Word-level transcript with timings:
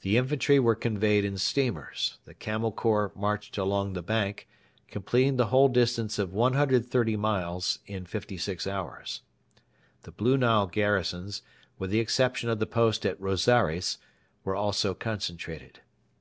The 0.00 0.16
infantry 0.16 0.58
were 0.58 0.74
conveyed 0.74 1.24
in 1.24 1.38
steamers; 1.38 2.18
the 2.24 2.34
Camel 2.34 2.72
Corps 2.72 3.12
marched 3.14 3.56
along 3.56 3.92
the 3.92 4.02
bank, 4.02 4.48
completing 4.88 5.36
the 5.36 5.46
whole 5.54 5.68
distance 5.68 6.18
of 6.18 6.32
130 6.32 7.16
miles 7.16 7.78
in 7.86 8.04
fifty 8.04 8.36
six 8.36 8.66
hours. 8.66 9.20
The 10.02 10.10
Blue 10.10 10.36
Nile 10.36 10.66
garrisons, 10.66 11.42
with 11.78 11.90
the 11.90 12.00
exception 12.00 12.50
of 12.50 12.58
the 12.58 12.66
post 12.66 13.06
at 13.06 13.20
Rosaires, 13.20 13.98
were 14.42 14.56
also 14.56 14.94
concentrated. 14.94 15.78